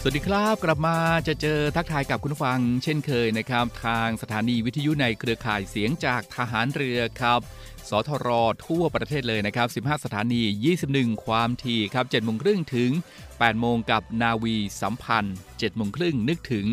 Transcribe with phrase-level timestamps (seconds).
[0.00, 0.96] สวัสดีครับกลับมา
[1.28, 7.40] จะเจอทักทายกับคุณฟัง เช่นเคยนะครับ ทางสถานีวิทยุในเครือข่ายเสียงจากทหารเรือครับ
[7.88, 8.28] สทร
[8.66, 10.42] ทั่วประเทศเลยนะครับ 15 สถานี
[10.84, 12.90] 21 ความถี่ครับ7โมงครึ่งถึง
[13.26, 16.66] 8 โมงกับนาวีสัมพันธ์ 7 โมงครึ่งนึกถึง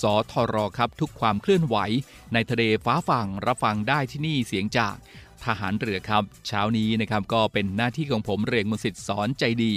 [0.00, 1.76] สทรครับทุกความเคลื่อนไหว
[2.34, 4.96] ในทะเลฟ้าฝั่งรับฟังได้ที่นี่เสียงจาก
[5.44, 9.72] ทหารเรือครับ เช้านี้นะครับก็เป็นหน้าที่ของผมเรียงมสิทธิ์สอนใจดี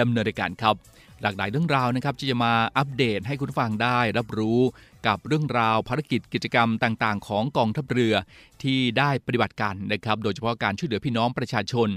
[0.00, 0.74] ดำเนินรายการครับ
[1.22, 4.60] หลากหลายเรื่องราวนะครับที่จะมาอัปเดตให้คุณฟังได้รับรู้
[5.06, 8.14] กับเรื่องราวภารกิจกิจกรรมต่างๆ ของกองทัพเรือ
[8.62, 11.88] ที่ได้ปฏิบัติการนะครับ โดยเฉพาะการช่วยเหลือพี่น้องประชาชน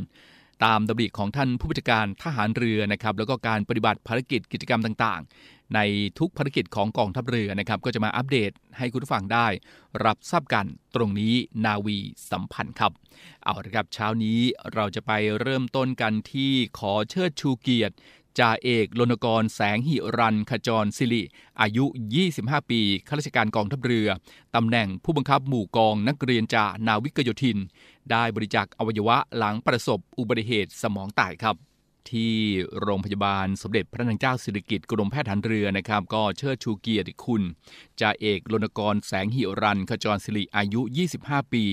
[0.66, 5.80] ตามดำริของท่านผู้บัญชาการทหารเรือนะครับแล้วก็การปฏิบัติภารกิจกิจกรรมต่างๆ ใน
[6.20, 9.48] ทุกภารกิจของกองทัพเรือนะครับ ก็จะมาอัปเดตให้คุณผู้ฟังได้
[10.06, 11.34] รับทราบกันตรงนี้
[11.66, 11.98] นาวี
[12.32, 12.92] สัมพันธ์ครับ
[13.44, 14.40] เอาละครับเช้านี้
[14.74, 17.96] เราจะไปเริ่มต้นกันที่ขอเชิดชูเกียรติ
[18.40, 21.24] จ่าเอกลนกรแสงหิรันขจรสิริ
[21.62, 21.86] อายุ
[22.28, 24.08] 25 ปีข้าราชการกองทัพเรือ
[24.56, 27.58] ตำแหน่งผู้บังคับหมู่กองนักเรียนจ่านาวิกโยธิน
[28.12, 31.56] ได้บริจาคอวัยวะหลังประสบอุบัติเหตุสมองตายครับ
[32.12, 32.34] ที่
[32.82, 37.42] โรงพยาบาลสมเด็จพระนางเจ้าสิริกิติ์กรมแพทย์ทหารเรือนะครับ ก็เชิดชูเกียรติคุณ
[38.00, 40.82] จ่าเอกลนกรแสงหิรันขจรสิริอายุ
[41.18, 41.64] 25 ปี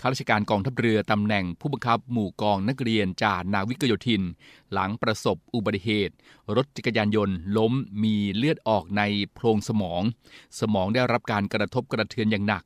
[0.00, 4.22] ข้าราชการกองทัพเรือตำแหน่งผู้บังคับหมู่กองนักเรียนจ่านาวิกโยธิน
[4.72, 6.14] หลังประสบอุบัติเหตุ
[6.56, 9.02] รถจักรยานยนต์ล้มมีเลือดออกใน
[9.34, 10.02] โพรงสมอง
[10.60, 12.62] สมองได้รับการกระทบกระเทือนอย่างหนัก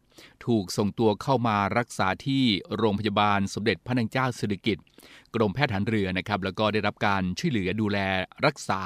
[0.46, 2.44] ถูกส่งตัวเข้ามารักษาที่
[2.76, 4.84] โรงพยาบาลสมเด็จพระนางเจ้าสิริกิติ์
[5.34, 7.98] กรมแพทย์ทหารเรือนะครับ แล้วก็ได้รับการช่วยเหลือดูแล
[8.46, 8.80] รักษา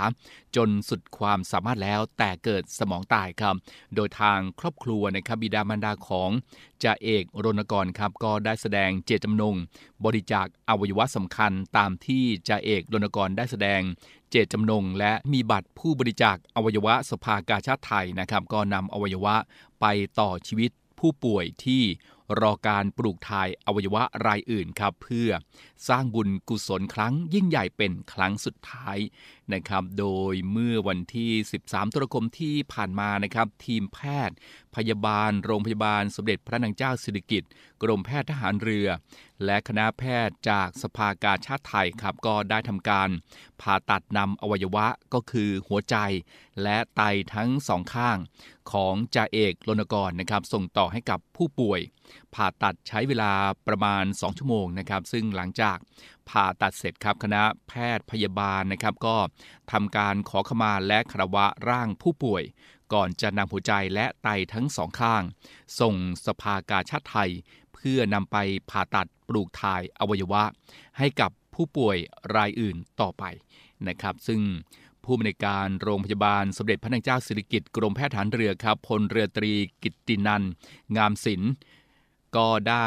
[0.57, 3.55] จนสุดความสามารถแล้วแต่เกิดสมองตายครับ
[3.95, 6.31] โดยทางครอบครัวนะครับบิดามารดาของ
[6.83, 9.55] จ่าเอกรณกรครับก็ได้แสดงเจตจำนง
[10.05, 13.83] บริจาคอวัยวะสำคัญตามที่จ่าเอกรณกรได้แสดง
[14.31, 19.37] เจตจำนง และมีบัตรผู้บริจาคอวัยวะสภากาชาติไทยนะครับ ก็นำอวัยวะ
[19.81, 19.87] ไป
[20.21, 21.83] ต่อชีวิตผู้ป่วยที่
[22.41, 25.31] รอการปลูกถ่ายอวัยวะรายอื่นครับ เพื่อ
[25.89, 28.99] สร้างบุญกุศลครั้งยิ่งใหญ่เป็นครั้งสุดท้าย
[29.55, 31.31] นะครับ โดยเมื่อวันที่
[31.63, 33.99] 13 ตุลาคมที่ผ่านมานะครับ ทีมแพ
[34.29, 34.37] ทย์
[34.77, 37.51] พยาบาล โรงพยาบาลสมเด็จพระนางเจ้าสิริกิติ์
[37.83, 38.89] กรมแพทย์ทหารเรือ
[39.45, 43.09] และคณะแพทย์จากสภากาชาติไทยครับ ก็ได้ทำการ
[43.61, 45.97] ผ่าตัดนำอวัยวะก็คือหัวใจ
[46.63, 47.03] และไต
[47.35, 48.19] ทั้งสองข้าง
[48.73, 51.81] ของจ่าเอกรณกรนะครับ ส่งต่อให้กับผู้ป่วย
[52.35, 53.33] ผ่าตัดใช้เวลา
[53.69, 55.77] ประมาณ 2 ชั่วโมงนะครับ ซึ่งหลังจาก
[56.29, 59.17] ผ่าตัดเสร็จครับคณะแพทย์พยาบาลนะครับ ก็
[59.73, 62.43] ทำการขอขมาและคารวะร่างผู้ป่วย
[62.93, 65.23] ก่อนจะนำหัวใจและไตทั้งสองข้าง
[65.81, 65.95] ส่ง
[66.27, 67.31] สภากาชาติไทย
[67.75, 68.37] เพื่อนำไป
[68.71, 70.45] ผ่าตัดปลูกถ่ายอวัยวะ
[70.99, 71.97] ให้กับผู้ป่วย
[72.37, 73.25] รายอื่นต่อไป
[73.89, 74.41] นะครับ ซึ่ง
[75.05, 79.53] ผู้บริการโรงพยาบาลสมเด็จพระนางเจ้าสิริกิติ์กรมแพทย์ทหารเรือครับพลเรือตรี
[79.83, 80.43] กิตตินัน
[80.97, 81.53] งามศิลป์
[82.37, 82.75] ก็ได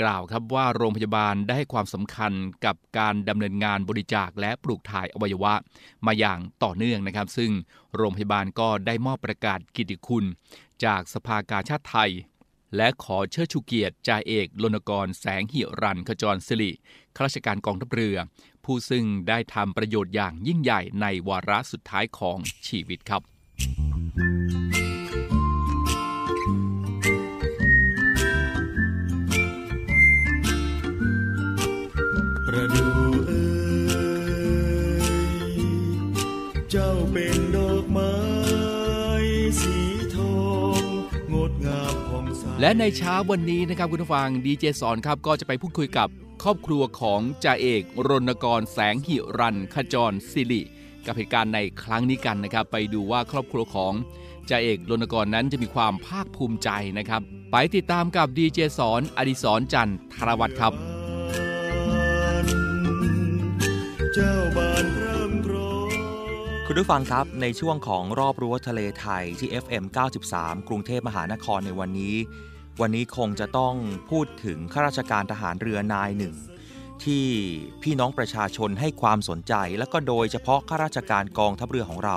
[0.00, 2.32] กล่าวครับว่าโรงพยาบาลได้ให้ความสำคัญ
[2.64, 5.54] กับการดำเนินงานบริจาคและปลูกถ่ายอวัยวะ
[6.06, 7.50] มาอย่างต่อเนื่องนะครับ ซึ่ง
[7.96, 10.24] โรงพยาบาลก็ได้มอบประกาศกิติคุณ
[10.84, 12.10] จากสภากาชาติไทย
[12.76, 16.72] และขอเชิดชูเกียรติจ่าเอกลนกรแสงหิรันขจรสิริ
[17.16, 18.16] ข้าราชการกองทัพเรือ
[18.64, 23.22] ผู้ซึ่งได้ทำประโยชน์อย่างยิ่งใหญ่ในวาระสุดท้ายของชีวิตครับ
[32.52, 32.88] ประดู
[33.26, 33.32] เอ
[34.22, 35.12] ย
[36.70, 38.14] เจ้าเป็นดอกไม้
[39.60, 39.76] สี
[40.16, 40.42] ทอ
[40.78, 40.82] ง
[41.32, 46.08] งดงามผ่องใสและในเช้าวันนี้นะครับคุณผู้ฟังดีเจสอนครับก็จะไปพูดคุยกับ
[46.42, 50.62] ครอบครัวของจ่าเอกรณกรแสงหิรันขจรสิริ
[51.06, 53.92] กับเหตุการณ์ในครั้งนี้กันนะครับ ไปดูว่าครอบครัวของ
[54.50, 57.22] จ่าเอกรณกรนั้นจะมีความภาคภูมิใจนะครับ
[57.52, 60.74] ไปติดตามกับดีเจสอนอดิศรจันทร์ธารวัตรครับ
[66.72, 69.84] คุณผู้ฟังครับ ในช่วงของรอบรั้วทะเลไทยที่ FM
[70.26, 72.14] 93 กรุงเทพมหานครในวันนี้
[72.80, 73.74] วันนี้คงจะต้อง
[74.10, 76.34] พูดถึงข้าราชการทหารเรือนายหนึ่ง
[77.04, 77.26] ที่
[77.82, 82.16] พี่น้องประชาชนให้ความสนใจ และก็โดยเฉพาะข้าราชการกองทัพเรือของเรา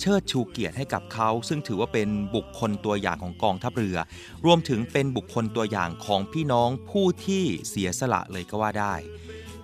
[0.00, 3.96] เชิดชูเกียรติให้กับเขา ซึ่งถือว่าเป็นบุคคลตัวอย่างของกองทัพเรือ
[4.44, 8.94] รวมถึงเป็นบุคคลตัวอย่างของพี่น้องผู้ที่เสียสละเลยก็ว่าได้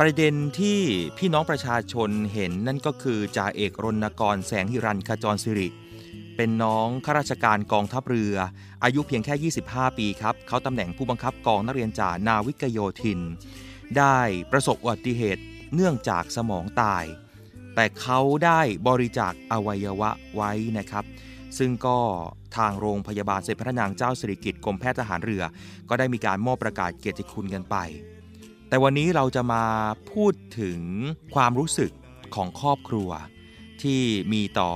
[0.00, 0.80] ประเด็นที่
[1.18, 5.68] พี่น้องประชาชนเห็นนั่นก็คือจ่าเอกรณกรแสงหิรันขจรสิริ
[6.36, 8.36] เป็นน้องข้าราชการกองทัพเรือ
[8.84, 13.20] อายุเพียงแค่ 25 ปีครับ เขาตำแหน่งผู้บังคับกองนักเรียนจ่านาวิกโยธิน
[13.98, 14.18] ได้
[14.50, 15.42] ประสบอุบัติเหตุ
[15.74, 17.04] เนื่องจากสมองตาย
[17.74, 21.04] แต่เขาได้บริจาคอวัยวะไว้นะครับ
[21.58, 21.98] ซึ่งก็
[22.56, 25.42] ทางโรงพยาบาลเสด็จพระนางเจ้าสิริกิติ์กรมแพทย์ทหารเรือ
[25.88, 27.76] ก็ได้มีการมอบประกาศเกียรติคุณกันไป
[28.68, 29.64] แต่วันนี้เราจะมา
[30.12, 30.80] พูดถึง
[31.34, 31.90] ความรู้สึก
[32.34, 33.10] ของครอบครัว
[33.82, 34.00] ที่
[34.32, 34.70] มีต่อ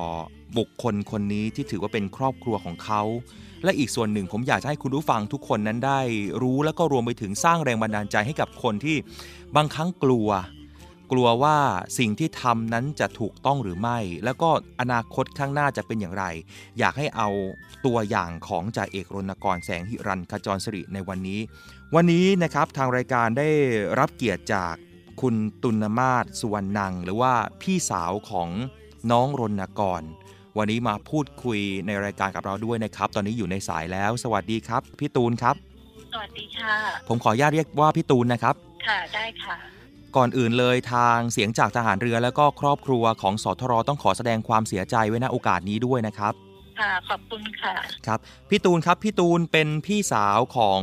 [0.59, 3.03] บุคคลคนนี้ที่ถือว่าเป็นครอบครัวของเขา
[3.65, 6.01] และอีกส่วนหนึ่งผมอยากจะให้คุณผู้ฟังทุกคนนั้นได้
[6.43, 8.97] รู้แล้วก็รวมไปถึงสร้างแรงบันดาลใจให้กับคนที่
[9.57, 10.29] บางครั้งกลัว
[11.13, 11.57] กลัวว่า
[11.99, 14.51] สิ่งที่ทำนั้นจะถูกต้องหรือไม่ แล้วก็
[14.81, 16.25] อนาคตข้างหน้าจะเป็นอย่างไร
[16.79, 17.29] อยากให้เอา
[17.87, 21.41] ตัวอย่างของจ่าเอกรณกรแสงหิรันขจรสิริในวันนี้
[21.97, 23.49] วันนี้นะครับทางรายการได้
[23.99, 24.75] รับเกียรติจาก
[25.21, 27.33] คุณตุลมาศสุวรรณนัง หรือว่า
[27.63, 28.49] พี่สาวของ
[29.11, 30.03] น้องรณกร
[30.59, 35.55] วันนี้มาพูดคุยในรายการกับเราด้วยนะครับ ตอนนี้อยู่ในสายแล้ว สวัสดีครับ พี่ตูนครับ
[36.13, 36.75] สวัสดีค่ะ
[37.09, 38.55] ผมขออนุญาตเรียกว่าพี่ตูนนะครับ
[38.87, 39.57] ค่ะได้ค่ะ
[40.17, 46.35] ก่อนอื่นเลยทางเสียงจากทหารเรือแล้วก็ครอบครัวของสทรต้องขอแสดงความเสียใจไว้ณโอกาสนี้ด้วยนะครับ
[46.79, 47.75] ค่ะขอบคุณค่ะ
[48.07, 48.19] ครับ
[48.51, 50.83] พี่ตูนครับพี่ตูนเป็นพี่สาวของ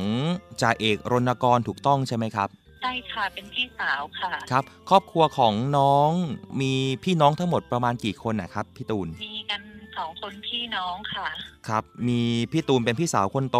[0.61, 2.49] จ่าเอกรณกรถูกต้องใช่ไหมครับ
[2.81, 6.11] ใช่ค่ะเป็นพี่สาวค่ะ ครับ ครอบครัวของน้อง
[6.61, 9.61] มีพี่น้องทั้งหมดประมาณกี่คนนะครับพี่ตูน มีกัน
[9.97, 11.27] สองคนพี่น้องค่ะ
[11.67, 12.19] ครับ มี
[12.51, 13.59] พี่ตูนเป็นพี่สาวคนโต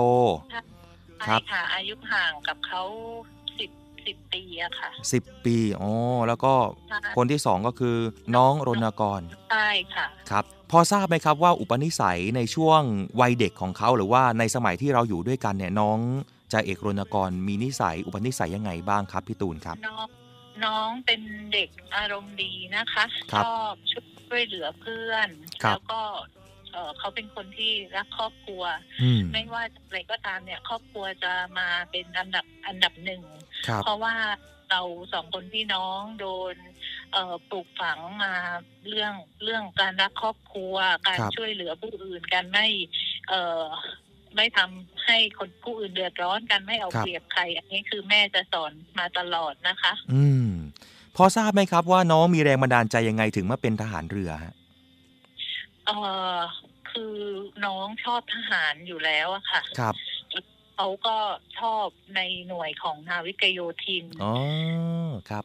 [1.26, 2.81] ครัใช่บค่ะ อายุห่างกับเขา
[4.07, 5.92] สิบสิบปีอะค่ะ10ปีอ๋อ
[6.28, 6.54] แล้วก็
[6.90, 7.96] ใช่คนที่สองก็คือ
[8.36, 9.22] น้องรณกร
[9.52, 12.81] ใช่ค่ะครับพอทราบไหมครับว่าอุปนิสัยในช่วง
[13.22, 15.98] วัยเด็กของเขาหรือว่าในสมัยที่เราอยู่ด้วยกันเนี่ยน้อง
[16.52, 20.07] จ่าเอกรณกรมีนิสัยอุปนิสัยยังไงบ้างครับพี่ตูนครับ น้อง
[20.66, 21.22] น้องเป็น
[21.54, 23.74] เด็กอารมณ์ดีนะคะครับชอบ
[24.28, 25.30] ช่วยเหลือเพื่อน
[25.63, 26.02] ครับแล้วก็
[26.75, 28.63] เอ่อเขาเป็นคนที่รักครอบครัว
[29.01, 33.22] อืมไม่ว่าอะไรก็ตามเนี่ย ครอบครัวจะมาเป็นอันดับอันดับหนึ่ง
[33.68, 34.16] ครับเพราะว่า
[34.72, 34.81] เรา
[35.13, 36.56] สองคนพี่น้องโดน
[37.13, 38.33] เอ่อปลูกฝังมา
[38.89, 39.13] เรื่อง
[39.44, 40.75] เรื่องการรักครอบครัว
[41.07, 42.68] การครับช่วยเหลือผู้อื่นการไม่
[43.30, 43.66] เอ่อ
[44.36, 50.50] ไม่ทำให้คนผู้อื่นเดือดร้อนกันไม่เอาเปรียบใคร อันนี้คือแม่จะสอนมาตลอดนะคะ อืม
[51.16, 54.54] พอทราบไหมครับว่าน้องมีแรงบันดาลใจยังไงถึงมาเป็นทหารเรือฮะ
[55.86, 55.98] เอ่
[56.36, 56.38] อ
[56.95, 57.18] คือ
[57.65, 59.95] น้องชอบทหารอยู่แล้วอะค่ะ ครับ
[60.75, 61.18] เขาก็
[61.59, 64.33] ชอบในหน่วยของนาวิกโยธิน อ๋อ
[65.30, 65.44] ครับ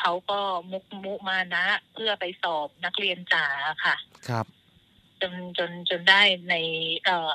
[0.00, 0.40] เขาก็
[0.72, 3.46] มุกมุมานะเพื่อไปสอบนักเรียนจ่า
[3.84, 3.96] ค่ะ
[4.28, 4.46] ครับ
[5.20, 6.54] จนจนจนได้ใน
[7.04, 7.34] เอ่อ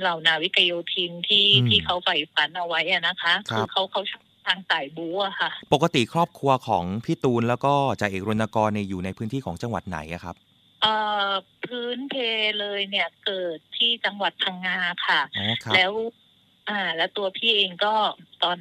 [0.00, 10.36] เหล่านาวิกโยธินที่อืมที่เขาใฝ่ฝันเอาไว้อะนะคะครับ เขาเขาชอบทางสายบู๊อะค่ะ ปกติครอบครัวของพี่ตูนแล้วก็จ่าเอกรณกรเนี่ยอยู่ในพื้นที่ของจังหวัดไหนอะครับ
[10.82, 10.94] เอ่
[11.28, 11.30] อ
[11.64, 12.14] พื้นเพ
[12.60, 15.92] เลยเนี่ยเกิดที่จังหวัดพังงาค่ะ อ๋อครับแล้ว
[16.68, 17.94] อ่า แล้วตัวพี่เองก็
[18.42, 18.58] ตอน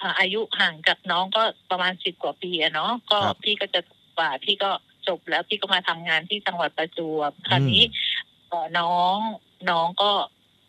[0.00, 3.80] อ่าอายุห่างจากน้องก็ประมาณสิบกว่าปีอะเนาะก็ครับพี่ก็จะ
[4.18, 4.70] กว่าพี่ก็
[5.08, 7.82] จบแล้วพี่ก็มาทำงานที่จังหวัดประจวบคราวนี้
[8.48, 9.16] เอ่อน้อง
[9.70, 10.12] น้องก็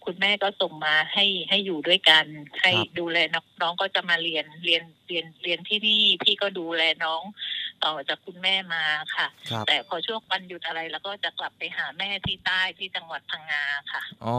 [0.06, 2.26] คุณแม่ก็ส่งมาให้ให้อยู่ด้วยกัน
[2.62, 7.22] ให้ครับ ดูแลน้องน้องก็จะมาเรียนเรียนเรียนเรียนที่นี่ พี่ก็ดูแลน้อง
[7.86, 8.84] ต่อจากคุณแม่มา
[9.16, 14.38] ค่ะ ครับแต่พอช่วงวันหยุดอะไรแล้วก็จะกลับไปหาแม่ที่ใต้ที่จังหวัดพังงาค่ะ อ๋อ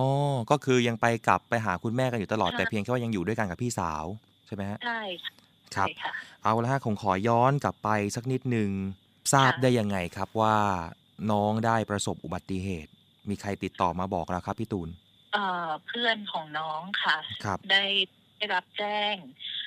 [0.50, 4.04] ก็คือยังไปกลับไปหาคุณแม่กันอยู่ตลอดค่ะแต่เพียงแค่ว่ายังอยู่ด้วยกันกับพี่สาว
[4.46, 5.32] ใช่ไหมฮะใช่ค่ะ
[5.74, 6.12] ครับใช่ค่ะ
[6.44, 8.70] เอาละฮะผมขอย้อนกลับไปสักนิดหนึ่ง
[9.32, 10.56] ทราบค่ะ ได้ยังไงครับว่า
[11.30, 12.90] น้องได้ประสบอุบัติเหตุ
[13.28, 14.88] มีใครติดต่อมาบอกแล้วครับพี่ตูน
[15.32, 17.84] เอ่อเพื่อนของน้องค่ะ ครับ ได้
[18.36, 19.65] ได้รับแจ้งเอ่อ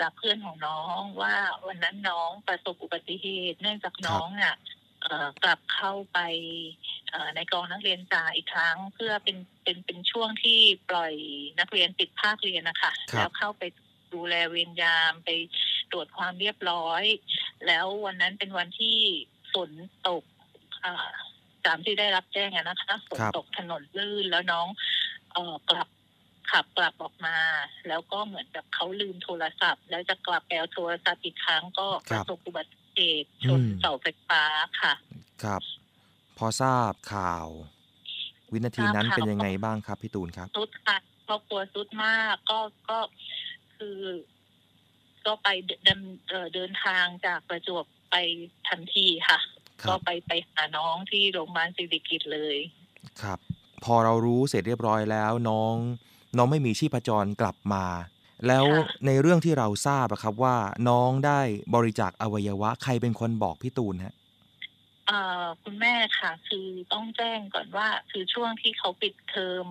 [0.00, 1.34] จากเพื่อนของน้องว่า
[1.66, 4.56] วันนั้นน้องประสบอุบัติเหตุ เนื่องจากน้องอะ
[5.02, 6.18] เอ่อกลับเข้าไป
[7.10, 11.14] เอ่อในกองนักเรียนจ่าอีกครั้ง เพื่อเป็นเป็นเป็นช่วงที่ปล่อย
[11.58, 13.62] นักเรียนติดภาคเรียนนะคะครับแล้วเข้าไป
[14.14, 15.30] ดูแลเวรยามไป
[15.92, 17.04] ตรวจความเรียบร้อย
[17.66, 18.96] แล้ววันนั้นเป็นวันที่
[19.52, 19.70] ฝน
[20.08, 20.22] ตก
[20.84, 21.12] อ่า
[21.66, 24.66] ตามที่ได้รับแจ้งอะนะคะฝนครับตกถนนลื่นแล้วน้อง
[25.32, 25.88] เอ่อกลับ
[26.50, 27.36] ขับกลับออกมา
[27.88, 34.42] แล้วก็เหมือนกับเขาลืมโทรศัพท์ แล้วจะกลับแปลโทรศัพท์อีกครั้งก็คปรับระสบอุบัติเหตุชนอืมเสาไฟฟ้า
[34.80, 34.94] ค่ะ
[35.44, 35.60] ครับ
[36.38, 37.48] พอทราบข่าว
[38.52, 42.58] วินาทีนั้นทราบข่าวเป็นยังไงบ้างครับ พี่ตูนครับสุดค่ะครอบครัวสุดมากก็
[42.90, 42.98] ก็
[43.76, 44.00] คือ
[45.26, 48.16] ก็ไปเดินเอ่อเดินทางจากประจวบไป
[48.68, 49.38] ทันทีค่ะ
[49.82, 52.56] คก็รับไปไปหาน้องที่โรงพยาบาลสิริกิตเลย
[53.22, 53.38] ครับ
[53.84, 55.74] พอเรารู้เสร็จเรียบร้อยแล้วน้อง
[56.38, 57.84] น้องไม่มีชีพจรกลับมา
[58.46, 60.56] แล้วค่ะในเรื่องที่เราทราบอะครับว่า
[60.88, 61.40] น้องได้
[61.74, 64.14] บริจาคอวัยวะ ใครเป็นคนบอกพี่ตูนฮะ
[65.06, 69.66] เอ่อคุณแม่ค่ะ คือต้องแจ้งก่อนว่า คือช่วงที่เขาปิดเทอม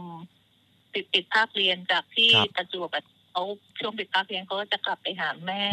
[0.93, 3.43] ปิดปิดภาคเรียนจากที่ครับประจวบอะเขา
[3.79, 5.65] ช่วงปิดภาคเรียนเขาก็จะกลับไปหาแม่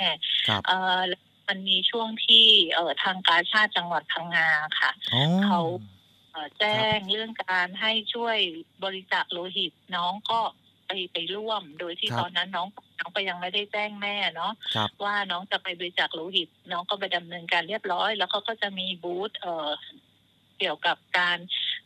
[0.49, 4.49] ครับเอ่อแล้วมันมีช่วงที่เอ่อทางการชาติจังหวัดพังงา
[4.81, 5.61] ค่ะอ๋อเขา
[6.33, 8.39] เอ่อแจ้งเรื่องการให้ช่วย
[8.85, 10.41] บริจาคโลหิตน้องก็
[10.87, 19.71] ไปไปร่วม โดยที่ครับตอนนั้นน้องน้องก็ยังไม่ได้แจ้งแม่เนาะครับ ว่าน้องจะไปบริจาคโลหิต น้องก็ไปดำเนินการเรียบร้อย แล้วเขาก็จะมีบูธเอ่อ
[20.59, 21.39] เกี่ยวกับการ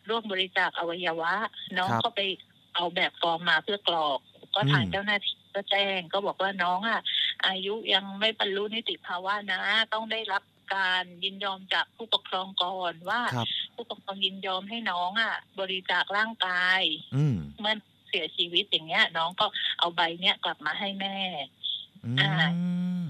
[0.09, 1.33] ร่วมบริจาคอวัยวะ
[1.77, 2.21] น้องครับก็ไป
[2.75, 4.19] เอาแบบฟอร์มมาเพื่อกรอก
[4.55, 7.01] ก็ทางอืมเจ้าหน้าที่ก็แจ้ง ก็บอกว่าน้องอะ
[7.47, 9.61] อายุยังไม่บรรลุนิติภาวะนะ
[9.95, 10.43] ต้องได้รับ
[10.75, 16.81] การยินยอมจากผู้ปกครองก่อนว่า ครับ ผู้ปกครองยินยอมให้น้องอะ บริจาคร่างกาย
[17.17, 17.75] อืม เมื่อ
[18.09, 19.47] เสียชีวิตอย่างเงี้ย น้องก็
[19.79, 21.17] เอาใบเนี้ยกลับมาให้แม่
[22.07, 22.31] อือ่า
[23.01, 23.03] ม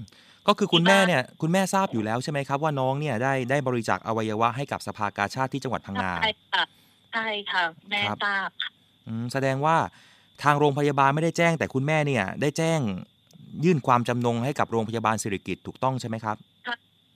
[0.47, 6.63] ก็คือคุณที่แม่บ้านเนี่ยคุณแม่ทราบอยู่แล้วใช่ไหมครับว่าน้องเนี่ยได้ได้บริจาคอวัยวะให้กับสภากาชาติที่จังหวัดพังงาใช่ค่ะ
[7.11, 8.69] ใช่ค่ะแม่ครับทราบค่ะ
[9.07, 9.77] อืมแสดงว่า
[10.43, 12.79] ทางโรงพยาบาลไม่ได้แจ้ง แต่คุณแม่เนี่ย ได้แจ้ง
[13.65, 16.37] ยื่นความจำนงให้กับโรงพยาบาลสิริกิตถูกต้องใช่ไหมครับ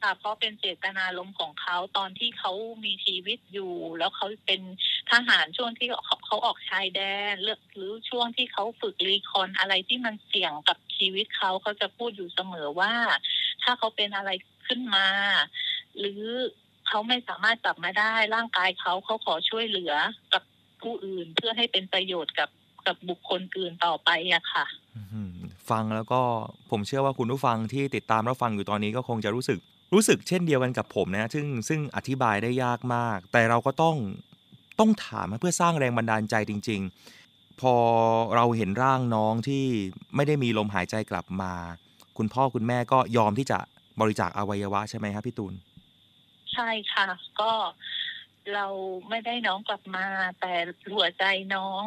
[0.04, 2.52] ค่ะ เพราะเป็นเจตนารมของเขาตอนที่เขา
[2.86, 4.62] มีชีวิตอยู่ แล้วเขาเป็น
[5.12, 12.94] ทหารช่วงที่เขาเขาออกชายแดนเลือกหรือช่วงที่เขาฝึกรีคอนอะไรที่มันเสี่ยงกับชีวิตเขาเขาจะพูดอยู่เสมอว่า
[13.64, 14.32] ถ้าเขาเป็นอะไร
[14.68, 15.08] ขึ้นมา
[15.98, 16.24] หรือ
[16.88, 19.94] เขาไม่สามารถกลับมาได้ร่างกายเขาเขาขอช่วยเหลือ
[20.34, 20.44] กับ
[20.82, 22.50] ผู้อื่นเพื่อให้เป็นประโยชน์กับ
[22.88, 24.66] กับบุคคลอื่นต่อไปอะค่ะ
[25.70, 26.22] ฟังแล้วก็
[26.72, 29.60] ผมเชื่อว่าคุณผู้ฟังที่ติดตามรับฟังอยู่ตอนนี้ก็คงจะรู้สึก
[29.94, 33.96] รู้สึกเช่นเดียวกันกับผมนะซึ่งซึ่งอธิบายได้ยากมาก แต่เราก็ต้อง
[34.80, 36.82] ต้องถามเพื่อสร้างแรงบันดาลใจจริง
[37.22, 37.76] ๆ พอ
[38.36, 39.66] เราเห็นร่างน้องที่
[40.16, 41.54] ไม่ได้มีลมหายใจกลับมา
[42.18, 43.60] คุณพ่อคุณแม่ก็ยอมที่จะ
[44.02, 45.54] บริจาคอวัยวะใช่ไหมครับพี่ตูน
[46.54, 47.08] ใช่ค่ะ
[47.42, 47.52] ก็
[48.54, 48.68] เรา
[49.10, 50.06] ไม่ได้น้องกลับมา
[50.40, 50.54] แต่
[50.96, 51.24] หัวใจ
[51.56, 51.84] น้อง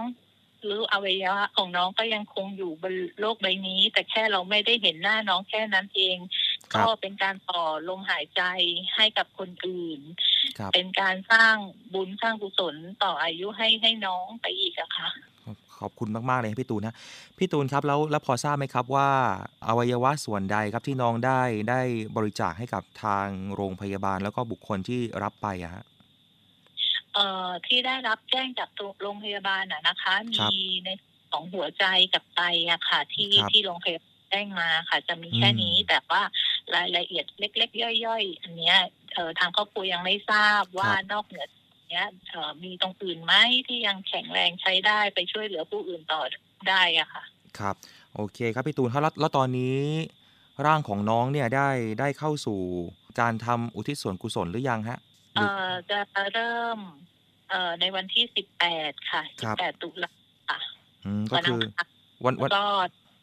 [0.64, 6.16] หรืออวัยวะของน้องก็ยังคงอยู่บนโลกใบนี้ แต่แค่เราไม่ได้เห็นหน้าน้องแค่นั้นเอง
[6.74, 8.42] ก็เป็นการต่อลมหายใจ
[8.96, 10.00] ให้กับคนอื่น
[10.58, 11.54] ครับเป็นการสร้าง
[11.94, 15.08] บุญสร้างกุศลต่ออายุให้ให้น้องไปอีกอะค่ะ
[15.78, 16.94] ขอบคุณมาก ๆ เลยครับพี่ตูนนะ
[17.38, 19.10] พี่ตูนครับแล้วแล้วพอทราบไหมครับว่า
[19.66, 21.80] อวัยวะส่วนใดครับที่น้องได้ได้
[22.16, 25.84] บริจาคให้กับทางโรงพยาบาลแล้วก็บุคคลที่รับไปอะฮะ
[27.14, 28.68] เอ่อที่ได้รับแจ้งจาก
[29.02, 30.88] โรงพยาบาลน่ะนะคะครับมีใน
[31.30, 36.22] ของหัวใจกับไตอะค่ะ ที่ครับที่โรงพยาบาลแจ้งมาค่ะ จะมีแค่นี้อืมแต่ว่า
[36.74, 38.78] รายละเอียดเล็ก ๆ ย่อย ๆ อันเนี้ย
[39.12, 43.34] เอ่อทางครอบครัวยังไม่ทราบว่าครับนอกเหนือจากเนี้ยเอ่อมีตรงอื่นไหม
[43.66, 46.22] ที่ยังแข็งแรงใช้ได้ไปช่วยเหลือผู้อื่นต่อ
[46.68, 47.22] ได้อะค่ะ
[47.58, 47.74] ครับ
[48.14, 49.78] โอเคครับพี่ตูนครับแล้วแล้วตอนนี้
[50.66, 51.68] ร่างของน้องเนี่ยได้
[52.00, 52.60] ได้เข้าสู่
[53.20, 54.98] การทำอุทิศส่วนกุศลหรือยังฮะ
[55.34, 55.98] หรืเอ่ออจะ
[56.34, 56.78] เริ่ม
[57.50, 60.10] เอ่อในวันที่สิบแปดค่ะคสิรับบแปดตุลา
[60.50, 60.58] ค่ะ
[61.04, 61.88] อืมก็คือวันอังคาร
[62.24, 62.66] วันวันก็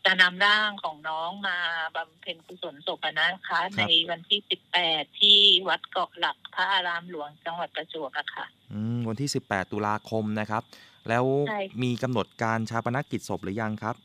[0.06, 1.58] จะนำร่างของน้องมา
[1.96, 4.40] บำเพ็ญกุศลศพอะนะคะ ในวันที่
[4.80, 10.64] 18ที่วัดเกาะหลักพระอารามหลวงจังหวัดประจวบอะค่ะอืมวันที่18ตุลาคมนะครับ
[11.10, 13.96] แล้วใช่มีกำหนดการชาปนกิจศพหรือยังครับ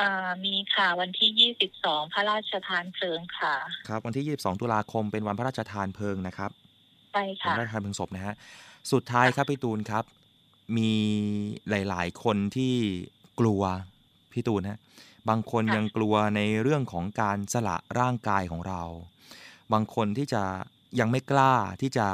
[0.00, 3.54] อ่ามีค่ะวันที่ 22 พระราชทานเพลิงค่ะ
[3.88, 6.50] ครับ วันที่ 22 ตุลาคมเป็นวันพระราชทานเพลิงนะครับ
[7.12, 8.34] ใช่วันค่ะพระราชทานเพลิงศพนะฮะ
[8.92, 10.04] สุดท้ายครับพี่ตูนครับ
[10.76, 10.92] มี
[11.68, 12.74] หลาย ๆ คนที่
[13.40, 13.62] กลัว
[14.32, 14.78] พี่ตูนฮะ
[15.28, 18.82] บางคนค่ะยังกลัวในเรื่องของการสละร่างกายของเรา
[19.72, 20.42] บางคนที่จะ
[21.00, 22.06] ยังไม่กล้าที่จะ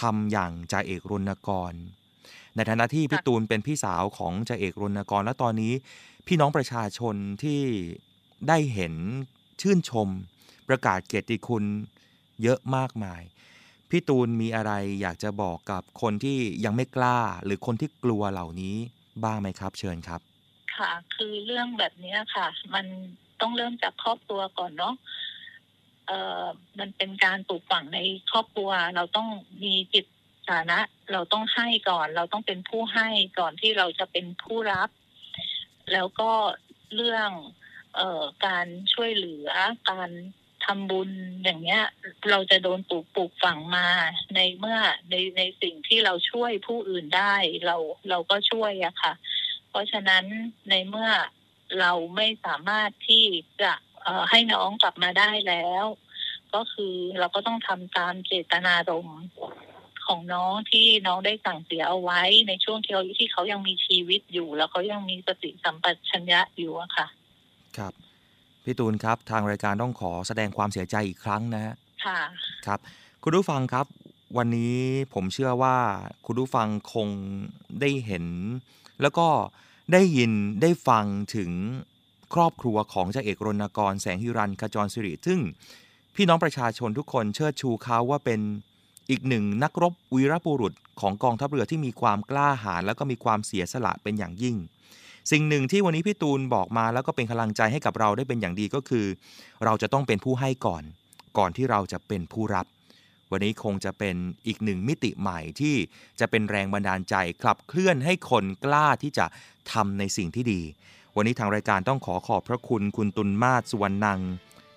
[0.00, 1.72] ทำอย่างจ่าเอกรณกร
[2.54, 5.72] ในฐานะที่พี่ตูนเป็นพี่สาวของจ่าเอกรณกร และตอนนี้
[6.26, 7.62] พี่น้องประชาชนที่
[8.48, 8.94] ได้เห็น
[9.60, 10.08] ชื่นชม
[10.68, 11.64] ประกาศเกียรติคุณ
[12.42, 13.22] เยอะมากมาย
[13.90, 18.76] พี่ตูนมีอะไรอยากจะบอกกับคนที่ยังไม่กล้า หรือคนที่กลัวเหล่านี้
[19.24, 20.20] บ้างไหมครับ เชิญครับ
[20.78, 22.86] ค่ะ คือเรื่องแบบนี้ค่ะ มัน
[23.40, 24.94] ต้องเริ่มจากครอบครัวก่อนเนาะ
[26.06, 26.44] เอ่อ
[26.78, 27.98] มันเป็นการปลูกฝังใน
[28.30, 29.28] ครอบครัว เราต้อง
[29.62, 30.06] มีจิต
[30.50, 30.78] ฐานะ
[31.12, 34.90] เราต้องให้ก่อน เราต้องเป็นผู้ให้ก่อนที่เราจะเป็นผู้รับ
[35.92, 36.30] แล้วก็
[36.94, 37.30] เรื่อง
[37.96, 39.48] เอ่อการช่วยเหลือ
[39.90, 40.10] การ
[40.64, 41.10] ทำบุญ
[41.44, 41.84] อย่างเงี้ย
[42.30, 43.88] เราจะโดนปลูกปลูกฝังมา
[44.34, 44.78] ในเมื่อ
[45.10, 47.34] ในในสิ่งที่เราช่วยผู้อื่นได้
[47.66, 47.76] เรา
[48.10, 49.12] เราก็ช่วยอะค่ะ
[49.76, 50.24] ราะฉะนั้น
[50.70, 51.10] ในเมื่อ
[51.80, 53.24] เราไม่สามารถที่
[53.62, 55.84] จะเอ่อให้น้องกลับมาได้แล้ว
[56.54, 59.22] ก็คือเราก็ต้องทำตามเจตนารมณ์
[60.06, 67.06] ของน้องที่น้องได้สั่งเสียเอาไว้ในช่วงที่เขาที่เขายังมีชีวิตอยู่ แล้วเขายังมีสติสัมปชัญญะอยู่อะค่ะ
[67.76, 67.92] ครับ
[68.64, 72.20] พี่ตูนครับ ทางรายการต้องขอแสดงความเสียใจอีกครั้งนะฮะค่ะ
[72.66, 72.78] ครับ
[73.22, 73.86] คุณผู้ฟังครับ
[74.38, 74.78] วันนี้
[75.14, 75.76] ผมเชื่อว่า
[76.26, 77.08] คุณผู้ฟังคง
[77.80, 78.26] ได้เห็น
[79.02, 79.26] แล้วก็
[79.92, 81.50] ได้ยินได้ฟังถึง
[82.34, 85.40] ครอบครัวของจ่าเอกรณกรแสงฮิรันขจรสิริ ซึ่ง
[86.14, 88.40] พี่น้องประชาชนทุกคนเชิดชูเขาว่าเป็น
[89.10, 94.56] อีกหนึ่งนักรบวีรบุรุษของกองทัพเรือที่มีความกล้าหาญแล้วก็มีความเสียสละเป็นอย่างยิ่ง
[95.30, 99.06] สิ่งหนึ่งที่วันนี้พี่ตูนบอกมาแล้วก็เป็นกำลังใจให้กับเราได้เป็นอย่างดีก็คือ
[99.64, 100.82] เราจะต้องเป็นผู้ให้ก่อน
[101.38, 102.66] ก่อนที่เราจะเป็นผู้รับ
[103.30, 104.16] วันนี้คงจะเป็น
[104.46, 105.76] อีกหนึ่งมิติใหม่ที่
[106.20, 109.26] จะเป็นแรงบันดาลใจขับเคลื่อนให้คนกล้าที่จะ
[109.72, 110.62] ทำในสิ่งที่ดี
[111.16, 114.20] วันนี้ทางรายการต้องขอขอบพระคุณคุณตุลมาศสุวรรณัง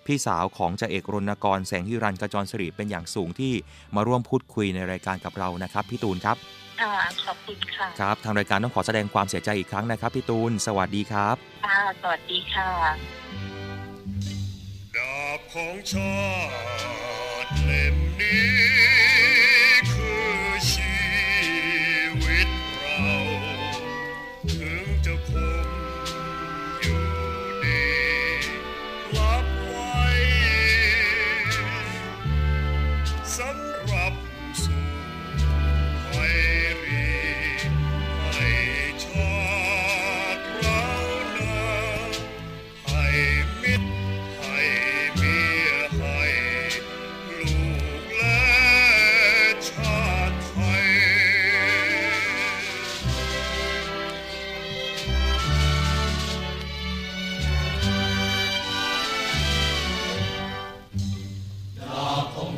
[0.06, 3.53] พี่สาวของจ่าเอกรณกรแสงฮิรันกระจรสิริเป็นอย่างสูงที่
[3.96, 6.38] มาร่วมพูดคุยในรายการกับเรานะครับพี่ตูนครับ
[6.82, 6.94] ค่ะ
[7.25, 12.70] ขอบคุณค่ะครับ ทางรายการต้องขอแสดงความเสียใจอีกครั้งนะครับพี่ตูน สวัสดีครับค่ะสวัสดีค่ะ
[14.96, 16.15] ดาบของชา
[17.46, 19.08] ติเล่ม นี้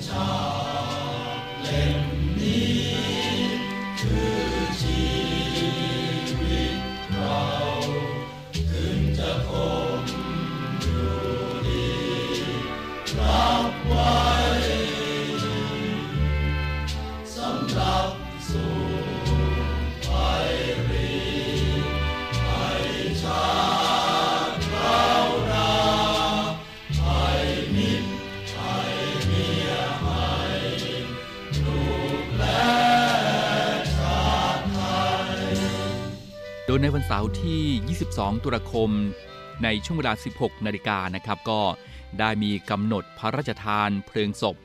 [0.10, 38.90] โสาร์ที่ 22 ตุลาคม
[39.64, 41.62] ในช่วงเวลา 16 นาฬิกานะครับ ก็
[42.20, 44.56] ได้มีกำหนดพระราชทานเพลิงศพ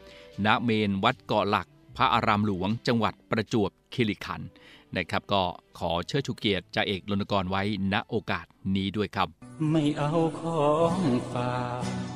[0.47, 4.49] ณ เมนวัดเกาะหลัก พระอารามหลวง จังหวัดประจวบคีรีขันธ์
[4.97, 5.43] นะครับ ก็
[5.79, 9.29] ขอเชิดชูเกียรติจ่าเอกรณกรไว้ณโอกาสนี้ด้วยครับ
[9.71, 10.99] ไม่เอาของ
[11.33, 12.16] ฝาก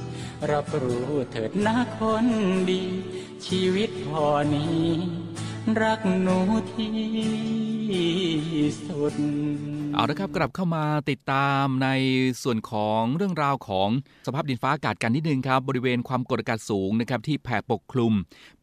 [0.49, 2.25] รับรู้เถิดนะคน
[2.69, 2.83] ดี
[3.45, 4.85] ชีวิตพอนี้
[5.81, 6.37] รักหนู
[6.73, 6.93] ที่
[8.87, 9.15] สุด
[9.93, 11.89] เอาละครับกลับเข้ามาติดตามใน
[12.43, 13.89] ส่วนของเรื่องราวของ
[14.27, 18.13] สภาพดินฟ้าอากาศกันนิดนึงครับ บริเวณความกดอากาศสูงนะครับที่แผ่ปกคลุม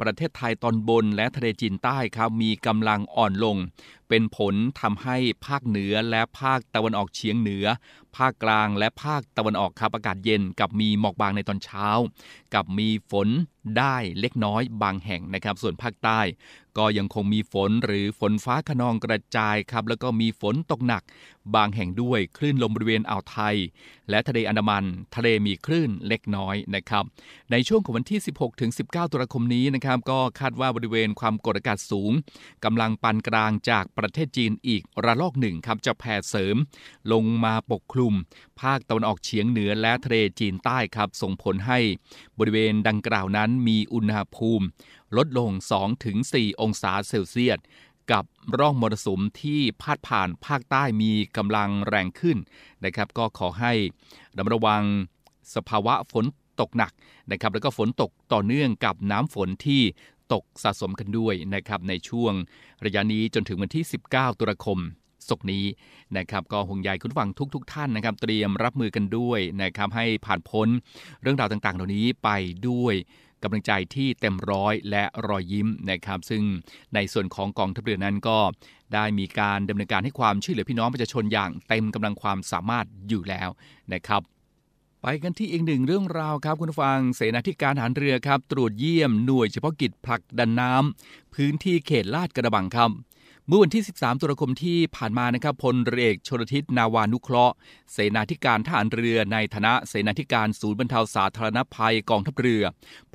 [0.00, 3.56] ประเทศไทยตอนบนและทะเลจีนใต้ครับมีกำลังอ่อนลง
[4.08, 5.16] เป็นผลทำให้
[5.46, 7.66] ภาคเหนือและภาคตะวันออกเฉียงเหนือ
[8.16, 11.88] ภาคกลางและภาคตะวันออกครับอากาศเย็นกับมีหมอกบางในตอนเช้า
[12.54, 13.28] กับมีฝน
[13.78, 16.20] ได้เล็กน้อยบางแห่งนะครับ ส่วนภาคใต้
[16.78, 21.02] ก็ยังคงมีฝนหรือฝนฟ้าขนองกระจายครับ แล้วก็มีฝนตกหนัก
[21.54, 23.56] บางแห่งด้วยคลื่นลมบริเวณอ่าวไทย
[24.10, 27.04] และทะเลอันดามัน ทะเลมีคลื่นเล็กน้อยนะครับ
[27.50, 32.12] ในช่วงของวันที่ 16ถึง19ตุลาคมนี้นะครับ ก็คาดว่าบริเวณความกดอากาศสูง
[32.64, 36.56] กำลังปานกลางจากประเทศจีนอีกระลอกหนึ่งครับจะแผ่เสริม
[37.12, 38.14] ลงมาปกคลุม
[38.60, 41.78] ภาคตะวันออกเฉียงเหนือและทะเลจีนใต้ครับ ส่งผลให้
[42.38, 44.66] บริเวณดังกล่าวนั้นมีอุณหภูมิ
[45.16, 45.50] ลดลง
[46.06, 47.58] 2-4 องศาเซลเซียส
[48.12, 48.24] กับ
[48.58, 52.38] ร่องมรสุมที่พาดผ่านภาคใต้มีกำลังแรงขึ้น
[52.84, 53.72] นะครับ ก็ขอให้
[54.36, 54.82] ระมัดระวัง
[55.54, 56.24] สภาวะฝน
[56.60, 56.92] ตกหนัก
[57.30, 59.82] นะครับ แล้วก็ฝนตกต่อเนื่องกับน้ำฝนที่
[60.32, 62.32] ตกสะสมกันด้วยนะครับในช่วง
[62.84, 64.78] ระยะนี้จนถึงวันที่ 19 ตุลาคม
[65.28, 65.64] ศกนี้
[66.16, 70.68] นะครับก็ห่วงใยคุณฟังทุกๆทท่านนะครับ เตรียมรับมือกันด้วยนะครับให้ผ่านพ้น
[71.22, 72.28] เรื่องราวต่างๆ เหล่านี้ไป
[72.68, 72.94] ด้วย
[73.42, 76.42] กำลังใจที่เต็มร้อยและรอยยิ้มนะครับ ซึ่ง
[76.94, 78.38] ในส่วนของกองทัพเรือนั้นก็
[78.94, 83.48] ได้มีการดำเนินการให้ความช่วยเหลือพี่น้องประชาชนอย่างเต็มกำลังความสามารถอยู่แล้ว
[83.92, 84.22] นะครับ
[85.02, 92.90] ไปกันที่อีกหนึ่งเรื่องราวครับคุณฟัง เสนาธิการทหารเรือครับ ตรวจเยี่ยมหน่วยเฉพาะกิจผลักดันน้ำพื้นที่เขตลาดกระบังครับ
[93.50, 97.54] เมื่อวันที่ 13 ตุลาคมที่ผ่านมานะครับพลเรือเอกชนทิศนาวานุเคราะห์
[97.92, 102.64] เสนาธิการทหารเรือในฐานะเสนาธิการศูนย์บรรเทาสาธารณภัยกองทัพเรือ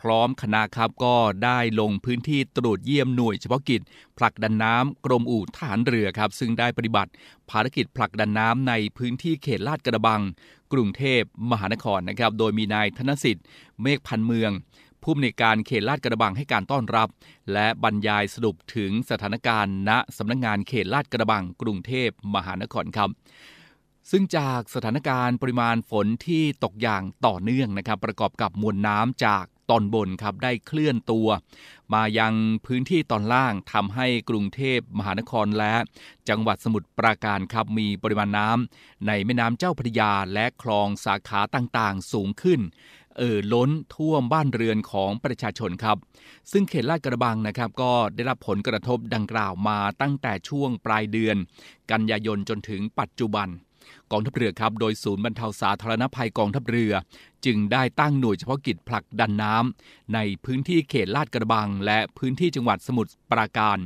[0.01, 3.81] พร้อมคณะครับก็ได้ลงพื้นที่ตรวจเยี่ยมหน่วยเฉพาะกิจ
[4.17, 7.11] ผลักดันน้ำกรมอู่ทหารเรือครับ ซึ่งได้ปฏิบัติ
[7.49, 10.21] ภารกิจผลักดันน้ำในพื้นที่เขตลาดกระบัง
[10.73, 13.45] กรุงเทพมหานครนะครับโดยมีนายธนสิทธิ์
[13.81, 14.51] เมฆพันเมือง
[15.03, 17.07] ผู้อำนวยการเขตลาดกระบังให้การต้อนรับ
[17.53, 23.09] และบรรยายสรุปถึงสถานการณ์ณสำนักงงานเขตลาดกระบังกรุงเทพมหานครครับ
[24.11, 31.27] ซึ่งจากสถานการณ์ปริมาณฝนที่ตกอย่างต่อเนื่องนะครับ ประกอบกับมวลน้ำจากตอนบนครับได้เคลื่อนตัว
[31.93, 32.33] มายัง
[32.65, 35.73] พื้นที่ตอนล่างทำให้กรุงเทพมหานครและ
[36.29, 42.59] จังหวัดสมุทรปราการครับมีปริมาณน้ำในแม่น้ำเจ้าพระยาและคลองสาขาต่างๆ สูงขึ้น
[43.17, 45.97] เอ่อล้นท่วมบ้านเรือนของประชาชนครับ
[46.51, 51.37] ซึ่งเขตลาดกระบังนะครับ ก็ได้รับผลกระทบดังกล่าวมาตั้งแต่ช่วงปลายเดือน
[51.91, 53.49] กันยายนจนถึงปัจจุบัน
[54.11, 56.93] กองทัพเรือครับ โดยศูนย์บรรเทาสาธารณภัยกองทัพเรือ
[57.45, 63.77] จึงได้ตั้งหน่วยเฉพาะกิจผลักดันน้ำในพื้นที่เขตลาดกระบัง และพื้นที่จังหวัดสมุทรปราการ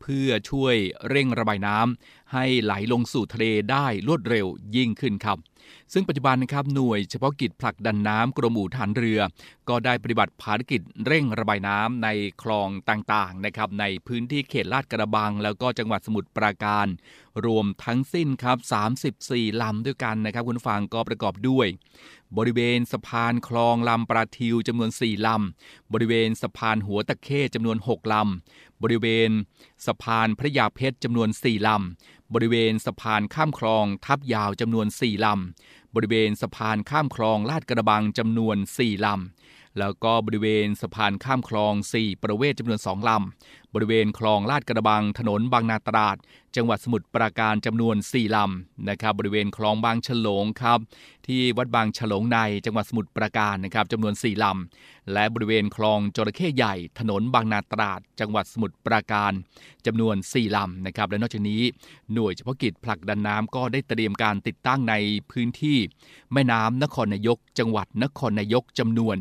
[0.00, 0.76] เพื่อช่วย
[1.08, 5.38] เร่งระบายน้ำให้ไหลลงสู่ทะเลได้รวดเร็วยิ่งขึ้นครับ
[5.92, 9.20] ซึ่งปัจจุบันนะครับหน่วยเฉพาะกิจผลักดันน้ำกรมอู่ฐานเรือ
[9.68, 12.08] ก็ได้ปฏิบัติภารกิจเร่งระบายน้ำใน
[12.42, 16.86] คลองต่างๆนะครับในพื้นที่เขตลาดกระบัง แล้วก็จังหวัดสมุทรปราการ
[17.46, 18.58] รวมทั้งสิ้นครับ
[19.10, 21.66] 34 ลำด้วยกันนะครับคุณฟังก็ประกอบด้วย
[22.38, 29.30] บริเวณสะพานคลองลำปราทิวจำนวน 4 ลำ บริเวณสะพานหัวตะเข้จำนวน 6 ลำ บริเวณ
[29.86, 46.16] สะพานพระยาเพชรจำนวน 4 ลำ บริเวณสะพานข้ามคลองทับยาวจำนวน 4 ลำ บริเวณสะพานข้ามคลองลาดกระบังจำนวน 4 ลำแล้วก็บริเวณสะพานข้ามคลอง 4 ประเวศจำนวน 2 ลำ บริเวณคลองลาดกระบังถนนบางนาตราด
[46.56, 50.78] จังหวัดสมุทรปราการจำนวน 4 ลำนะครับบริเวณคลองบางฉลงครับ
[51.26, 59.32] ที่วัดบางฉลงในจังหวัดสมุทรปราการนะครับจำนวน 4 ลำ และบริเวณคลองจระเข้ใหญ่ ถนนบางนาตราด จังหวัดสมุทรปราการ
[59.86, 61.62] จำนวน 4 ลำนะครับและนอกจากนี้
[62.12, 64.94] หน่วยเฉพาะกิจผลักดันน้ำก็ได้เตรียมการติดตั้งใน
[65.30, 65.78] พื้นที่
[66.32, 69.16] แม่น้ำนครนายก จังหวัดนครนายกจำนวน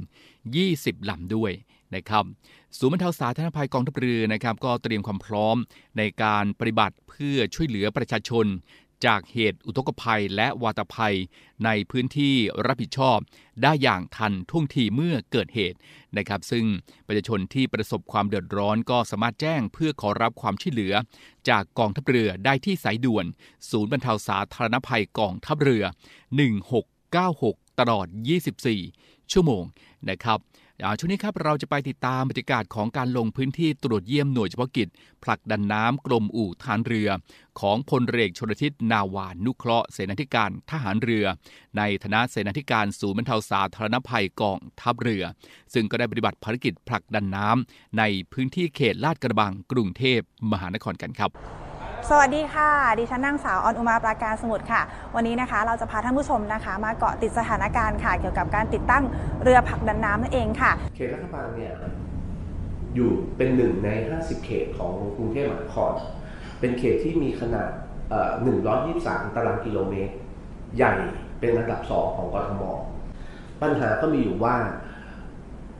[0.51, 1.53] 20 ลำด้วย
[1.95, 2.23] นะครับ
[2.77, 5.58] ศูนย์บรรเทาสาธารณภัยกองทัพเรือนะครับก็เตรียมความพร้อม
[5.97, 8.45] ในการปฏิบัติเพื่อช่วยเหลือประชาชน
[9.06, 11.15] จากเหตุอุทกภัยและวาตภัย
[11.65, 13.17] ในพื้นที่รับผิดชอบ
[13.63, 15.77] ได้อย่างทันท่วงทีเมื่อเกิดเหตุ
[16.17, 16.65] นะครับ ซึ่ง
[17.08, 20.93] ประชาชนที่ประสบความเดือดร้อนก็สามารถแจ้งเพื่อขอรับความช่วยเหลือ
[21.49, 23.25] จากกองทัพเรือได้ที่สายด่วน
[23.69, 25.84] ศูนย์บรรเทาสาธารณภัยกองทัพเรือ
[26.62, 28.08] 1696 ตลอด
[28.69, 29.63] 24 ชั่วโมง
[30.10, 30.39] นะครับ
[30.98, 34.88] ช่วงนี้ครับเราจะไปติดตามบรรยากาศของการลงพื้นที่ตรวจเยี่ยมหน่วยเฉพาะกิจ
[35.24, 37.10] ผลักดันน้ำกรมอู่ทหารเรือ
[37.60, 41.26] ของพลเรือชนทิศนาวานุเคราะห์เสนาธิการทหารเรือ
[41.78, 45.24] ในฐานะเสนาธิการศูนย์บรรเทาสาธารณภัยกองทัพเรือ
[45.74, 50.20] ซึ่งก็ได้ปฏิบัติภารกิจผลักดันน้ำในพื้นที่เขตลาดกระบังกรุงเทพ
[50.52, 51.32] มหานครกันครับ
[52.09, 54.81] สวัสดีค่ะ ดิฉันนางสาวออนอุมาปราการสมุทรค่ะ
[55.15, 59.03] วันนี้นะคะ เราจะพาท่านผู้ชมนะคะ มาเกาะติดสถานการณ์ค่ะ เกี่ยวกับการติดตั้ง
[59.43, 61.71] เรือผลักดันน้ำนั่นเองค่ะเขตรัฐบาลเนี่ย
[62.95, 65.93] อยู่เป็นหนึ่งใน 50 เขตของกรุงเทพมหานคร
[66.59, 67.69] เป็นเขตที่มีขนาด
[68.09, 68.31] เอ่อ
[68.83, 70.13] 123 ตารางกิโลเมตร
[70.77, 70.93] ใหญ่
[71.39, 72.63] เป็นอันดับสองของกทม
[73.61, 74.55] ปัญหาก็มีอยู่ว่า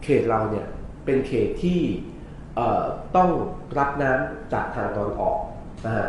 [0.04, 0.66] เขตเราเนี่ย
[1.06, 1.80] เป็นเขตที่
[3.16, 3.30] ต้อง
[3.78, 5.38] รับน้ำจากทางตอนออก
[5.86, 6.08] นะฮะ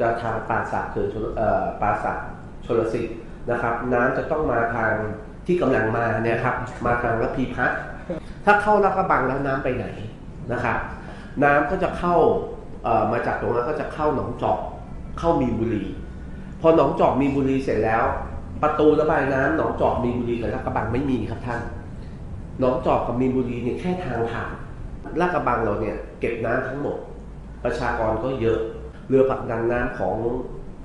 [0.00, 2.18] จะทางปราสักคือชลเอ่อปราสัก
[2.66, 3.16] ชลสิทธิ์
[3.50, 4.92] นะครับ น้ำจะต้องมาทาง
[5.46, 7.70] ที่กำลังมาเนี่ยครับมาทางระพีพัฒ
[8.44, 9.86] ถ้าเข้าลาดกระบังแล้วน้ำไปไหน
[10.52, 10.78] นะครับ
[11.44, 12.16] น้ำก็จะเข้า
[13.12, 14.60] มาจากตรงนั้นก็จะเข้าหนองจอก
[15.18, 15.84] เข้ามีบุรี
[16.60, 18.04] พอหนองจอกมีบุรีเสร็จแล้ว
[18.62, 21.60] ประตูระบายน้ำหนองจอกมีบุรีกับลาดกระบังไม่มีครับท่าน
[22.60, 24.52] หนองจอกกับมีบุรีเนี่ยแค่ทางผ่าน
[25.20, 26.96] ลาดกระบังเราเนี่ยเก็บน้ำทั้งหมด
[27.64, 28.58] ประชากรก็เยอะ
[29.08, 30.16] เรือผลักดันน้ำของ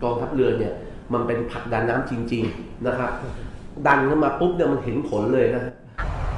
[0.03, 0.73] กองทัพเรือเนี่ย
[1.13, 3.11] มันเป็นผลักดันน้ำจริง ๆนะครับ
[3.87, 5.63] ดันขึ้นมาปุ๊บเนี่ยมันเห็นผลเลยนะ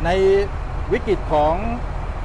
[0.06, 0.10] ใน
[0.92, 1.54] วิกฤตของ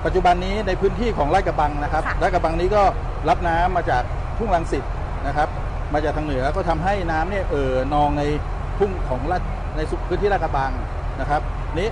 [0.04, 2.82] ปัจจุบันนี้ในพื้นที่ของไร่กระบังนะครับค่ะไร่กระบังนี้ก็
[3.28, 4.02] รับน้ำมาจาก
[4.38, 4.84] ทุ่งลังสิต
[5.26, 5.48] นะครับ
[5.94, 8.22] มาจากทางเหนือก็ทำให้น้ำเนี่ยเอ่อนองใน
[8.78, 9.42] ทุ่งของลาด
[9.76, 10.70] ในสุพื้นที่ไร่กระบัง
[11.20, 11.40] นะครับ
[11.78, 11.88] นี้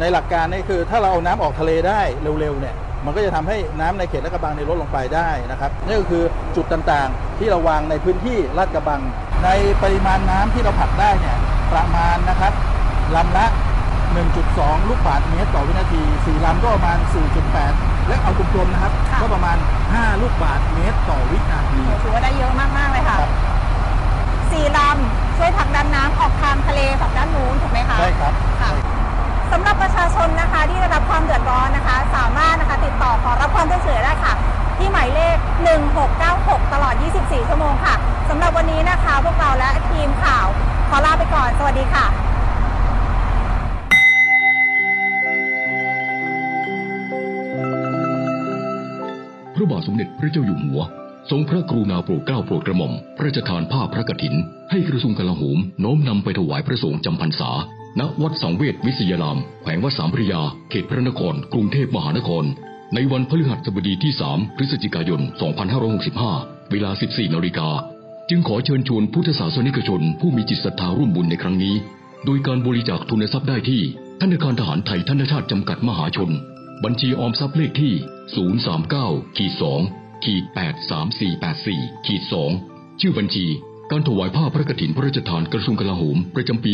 [0.00, 2.00] ในหลักการนี่คือถ้าเราเอาน้ำออกทะเลได้
[2.40, 6.22] เร็วๆเนี่ย มันก็จะทำให้น้ำในเขตลาดกระบังเนี่ยลดลงไปได้นะครับนี่ก็คือ
[6.56, 9.00] จุดต่างๆ ที่เราวางในพื้นที่ลาดกระบัง
[9.44, 9.48] ใน
[9.82, 11.36] ปริมาณน้ำที่เราผลักได้เนี่ย
[11.72, 12.52] ประมาณนะครับ
[13.16, 13.46] ลำละ
[14.18, 16.98] 1.2 ลูกบาศก์เมตรต่อวินาที4ลำก็ประมาณ
[17.52, 19.56] 4.8 และเอากลมๆนะครับค่ะก็ประมาณ
[19.88, 23.32] 5 ลูกบาศก์เมตรต่อวินาทีถือว่าได้เยอะมากๆเลยค่ะครับ
[24.50, 28.70] สี่ลำช่วยผลักดันน้ำออกทางทะเลฝั่งด้านนู้นถูกไหมคะใช่ครับค่ะ
[29.52, 34.32] สำหรับประชาชนนะคะที่ได้รับความเดือดร้อนนะคะ สามารถนะคะติดต่อขอรับความช่วยเหลือได้ค่ะ
[34.78, 35.36] ที่หมายเลข
[36.04, 37.94] 1696 ตลอด 24 ชั่วโมงค่ะ
[38.28, 40.46] สำหรับวันนี้นะคะ พวกเราและทีมข่าว
[40.88, 42.06] ขอลาไปก่อน สวัสดีค่ะ
[49.54, 50.80] พระบาทสมเด็จพระเจ้าอยู่หัว
[51.30, 54.34] ทรงพระกรุณาโปรดเกล้าโปรดกระหม่อมพระราชทานผ้าพระกฐิน
[54.70, 57.50] ให้กระทรวงกลาโหมโน้มนำไปถวายพระสงฆ์จำพรรษา
[57.98, 62.44] ณวัดสังเวชวิทยาราม แขวงวัดสามพระยา เขตพระนคร กรุงเทพมหานคร
[62.94, 65.20] ในวันพฤหัสบดีที่ 3 พฤศจิกายน
[66.16, 67.68] 2565 เวลา 14 นาฬิกา
[68.28, 71.74] จึงขอเชิญชวนพุทธศาสนิกชน ผู้มีจิตศรัทธาร่วมบุญในครั้งนี้
[72.24, 73.82] โดยการบริจาคทุนทรัพย์ได้ที่
[74.20, 76.30] ธนาคารทหารไทยธนชาติจำกัดมหาชน
[76.84, 77.92] บัญชีออมทรัพย์เลขที่
[78.64, 79.52] 039ขีด
[79.88, 80.44] 2ขีด
[81.44, 82.22] 83484ขีด
[82.62, 83.46] 2ชื่อบัญชี
[83.92, 86.72] การถวายผ้าพระกฐินพระราชทานกระทรวงกลาโหมประจำปี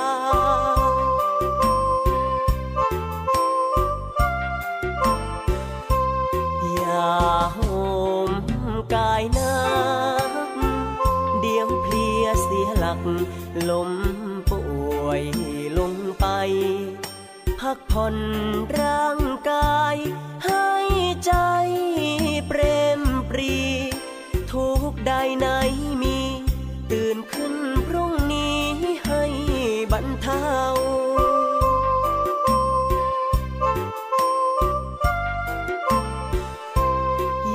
[17.96, 18.16] ผ่อน
[18.78, 19.96] ร่างกาย
[20.44, 20.68] ให้
[21.24, 21.32] ใจ
[22.46, 22.60] เปร
[23.00, 23.56] มปรี
[24.52, 25.46] ทุกใดไหน
[26.02, 26.18] มี
[26.90, 27.54] ตื่นขึ้น
[27.86, 28.60] พรุ่งนี้
[29.06, 29.22] ให้
[29.92, 30.46] บรรเทา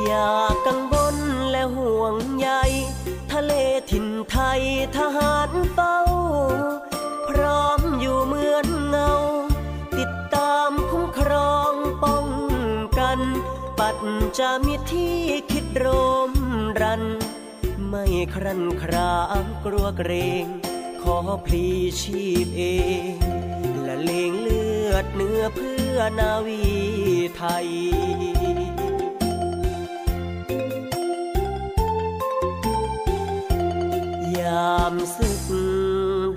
[0.03, 0.31] อย่า
[0.67, 1.17] กังวล
[1.51, 2.49] และห่วงใย
[3.31, 3.53] ทะเล
[3.91, 4.61] ถิ่นไทย
[4.97, 5.36] ทหาร
[14.57, 15.17] ดจะมีที่
[15.51, 15.87] คิดร
[16.29, 16.31] ม
[16.81, 17.03] รัน
[17.87, 20.11] ไม่ครั่นครางกลัวเกร
[20.43, 20.45] ง
[21.01, 21.65] ขอพลี
[22.01, 22.63] ชีพเอ
[23.11, 23.13] ง
[23.83, 26.63] และเลงเลือดเนื้อเพื่อนาวี
[27.37, 27.67] ไทย
[34.37, 35.43] ยามศึก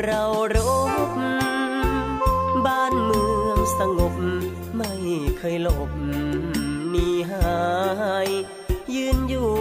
[0.02, 0.56] เราร
[1.11, 1.12] บ
[2.66, 4.14] บ้านเมืองสงบ
[4.76, 4.92] ไม่
[5.38, 5.90] เคยหลบ
[7.01, 7.61] หนีหา
[8.27, 8.29] ย
[8.95, 9.53] ยืนอยู่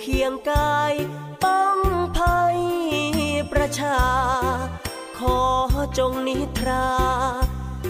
[0.00, 0.94] เคียงกาย
[1.42, 1.78] ป้อง
[2.16, 2.58] ภัย
[3.52, 4.00] ประชา
[5.18, 5.38] ขอ
[5.98, 6.88] จงนิทรา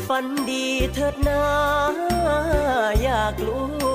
[0.06, 1.44] ฝันดีเถิดนา
[3.02, 3.91] อยากรู้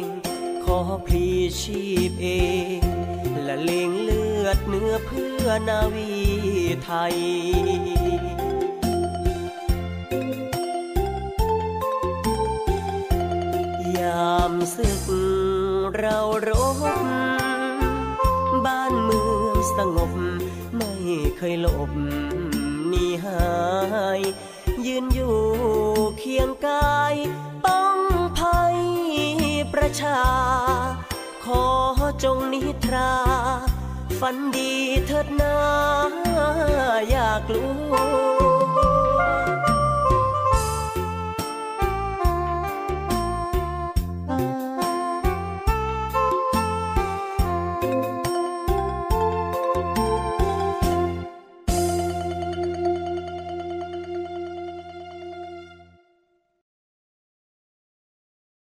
[0.00, 0.02] ง
[0.64, 1.26] ขอพลี
[1.60, 2.28] ชีพเอ
[2.78, 2.80] ง
[3.44, 6.12] และเลงเลือดเนื้อเพื่อนาวี
[6.84, 7.16] ไทย
[13.96, 15.04] ยามศึก
[15.96, 16.78] เรารบ
[18.64, 20.12] บ้านเมืองสงบ
[20.76, 20.92] ไม่
[21.36, 21.90] เคยหลบ
[22.88, 23.48] หนีหา
[24.18, 24.20] ย
[24.86, 25.36] ยืนอยู่
[26.18, 27.14] เคียงกาย
[30.00, 30.20] ชา
[31.44, 31.62] ขอ
[32.24, 33.12] จงนิทรา
[34.20, 34.72] ฝันดี
[35.06, 35.56] เถิดนา
[37.10, 38.37] อยากรู้